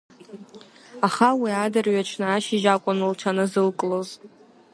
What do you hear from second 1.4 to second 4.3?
уи адырҩаҽны ашьыжь акәын лҽаназылклоз.